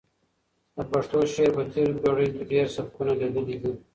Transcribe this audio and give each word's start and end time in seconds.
د 0.75 0.77
پښتو 0.91 1.19
شعر 1.33 1.51
په 1.57 1.63
تېرو 1.73 1.99
پېړیو 2.01 2.33
کې 2.35 2.43
ډېر 2.51 2.65
سبکونه 2.75 3.11
لیدلي 3.21 3.57
دي. 3.63 3.71